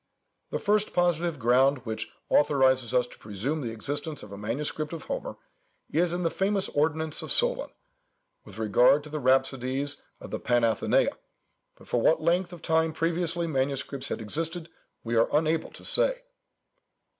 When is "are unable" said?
15.15-15.69